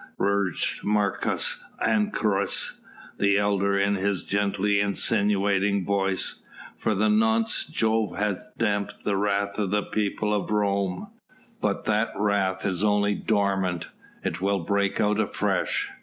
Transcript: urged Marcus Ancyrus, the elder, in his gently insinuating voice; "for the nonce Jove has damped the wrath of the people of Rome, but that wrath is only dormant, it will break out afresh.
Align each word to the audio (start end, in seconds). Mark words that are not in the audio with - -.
urged 0.19 0.83
Marcus 0.83 1.63
Ancyrus, 1.79 2.79
the 3.19 3.37
elder, 3.37 3.77
in 3.77 3.93
his 3.93 4.23
gently 4.23 4.79
insinuating 4.79 5.85
voice; 5.85 6.41
"for 6.75 6.95
the 6.95 7.07
nonce 7.07 7.65
Jove 7.65 8.17
has 8.17 8.43
damped 8.57 9.03
the 9.03 9.15
wrath 9.15 9.59
of 9.59 9.69
the 9.69 9.83
people 9.83 10.33
of 10.33 10.49
Rome, 10.49 11.11
but 11.61 11.83
that 11.85 12.09
wrath 12.17 12.65
is 12.65 12.83
only 12.83 13.13
dormant, 13.13 13.93
it 14.23 14.41
will 14.41 14.61
break 14.63 14.99
out 14.99 15.19
afresh. 15.19 15.91